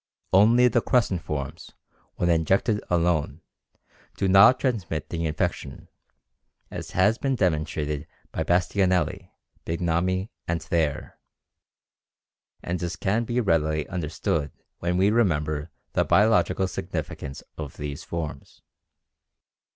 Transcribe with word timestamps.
Only 0.33 0.67
the 0.67 0.81
crescent 0.81 1.21
forms, 1.21 1.73
when 2.15 2.27
injected 2.27 2.81
alone, 2.89 3.41
do 4.17 4.27
not 4.27 4.59
transmit 4.59 5.09
the 5.09 5.27
infection, 5.27 5.89
as 6.71 6.93
has 6.97 7.19
been 7.19 7.35
demonstrated 7.35 8.07
by 8.31 8.43
Bastianelli, 8.43 9.29
Bignami 9.63 10.31
and 10.47 10.59
Thayer, 10.59 11.19
and 12.63 12.81
as 12.81 12.95
can 12.95 13.25
be 13.25 13.39
readily 13.39 13.87
understood 13.89 14.51
when 14.79 14.97
we 14.97 15.11
remember 15.11 15.69
the 15.93 16.03
biological 16.03 16.67
significance 16.67 17.43
of 17.59 17.77
these 17.77 18.03
forms. 18.03 18.63